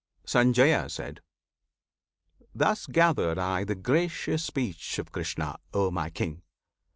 Sanjaya. 0.25 1.19
Thus 2.55 2.87
gathered 2.87 3.37
I 3.37 3.63
the 3.63 3.75
gracious 3.75 4.43
speech 4.43 4.97
of 4.97 5.11
Krishna, 5.11 5.59
O 5.75 5.91
my 5.91 6.09
King! 6.09 6.41